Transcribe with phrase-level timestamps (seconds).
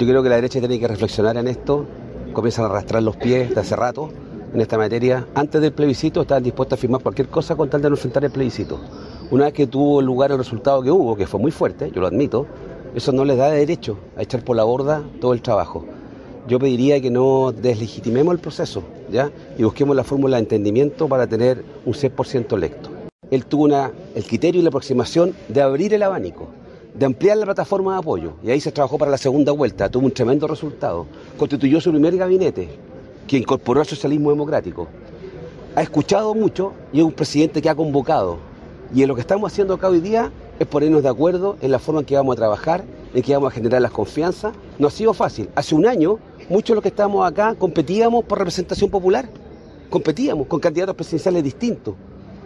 [0.00, 1.84] Yo creo que la derecha tiene que reflexionar en esto,
[2.32, 4.08] comienzan a arrastrar los pies desde hace rato
[4.54, 5.26] en esta materia.
[5.34, 8.30] Antes del plebiscito estaban dispuestos a firmar cualquier cosa con tal de no enfrentar el
[8.30, 8.80] plebiscito.
[9.30, 12.06] Una vez que tuvo lugar el resultado que hubo, que fue muy fuerte, yo lo
[12.06, 12.46] admito,
[12.94, 15.84] eso no les da derecho a echar por la borda todo el trabajo.
[16.48, 19.30] Yo pediría que no deslegitimemos el proceso, ¿ya?
[19.58, 22.88] Y busquemos la fórmula de entendimiento para tener un 6% electo.
[23.30, 26.48] Él tuvo el criterio y la aproximación de abrir el abanico,
[26.94, 30.06] de ampliar la plataforma de apoyo, y ahí se trabajó para la segunda vuelta, tuvo
[30.06, 31.06] un tremendo resultado.
[31.38, 32.68] Constituyó su primer gabinete,
[33.26, 34.88] que incorporó al socialismo democrático.
[35.76, 38.38] Ha escuchado mucho y es un presidente que ha convocado.
[38.92, 41.78] Y en lo que estamos haciendo acá hoy día es ponernos de acuerdo en la
[41.78, 42.84] forma en que vamos a trabajar,
[43.14, 44.52] en que vamos a generar las confianzas.
[44.78, 45.48] No ha sido fácil.
[45.54, 49.30] Hace un año, muchos de los que estamos acá competíamos por representación popular.
[49.88, 51.94] Competíamos con candidatos presidenciales distintos.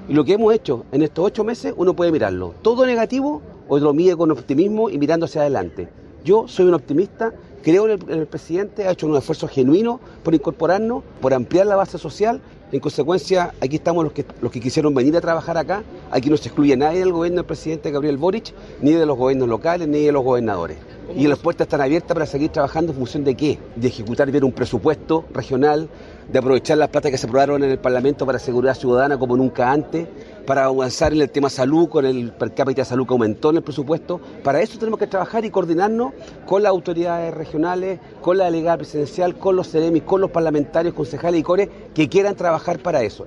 [0.09, 2.55] Y lo que hemos hecho en estos ocho meses, uno puede mirarlo.
[2.61, 5.89] Todo negativo o lo mide con optimismo y mirando hacia adelante.
[6.25, 7.33] Yo soy un optimista,
[7.63, 11.67] creo en el, en el, presidente, ha hecho un esfuerzo genuino por incorporarnos, por ampliar
[11.67, 12.41] la base social.
[12.75, 15.85] En consecuencia, aquí estamos los que, los que quisieron venir a trabajar acá.
[16.11, 19.49] Aquí no se excluye nadie del gobierno del presidente Gabriel Boric, ni de los gobiernos
[19.49, 20.79] locales, ni de los gobernadores.
[21.17, 23.61] Y las puertas están abiertas para seguir trabajando en función de qué?
[23.77, 25.89] De ejecutar bien un presupuesto regional,
[26.29, 29.71] de aprovechar las plata que se aprobaron en el Parlamento para seguridad ciudadana como nunca
[29.71, 30.09] antes,
[30.47, 33.57] para avanzar en el tema salud, con el per cápita de salud que aumentó en
[33.57, 34.21] el presupuesto.
[34.43, 36.13] Para eso tenemos que trabajar y coordinarnos
[36.47, 41.41] con las autoridades regionales, con la delegada presidencial, con los CEREMIS, con los parlamentarios, concejales
[41.41, 43.23] y core que quieran trabajar para eso.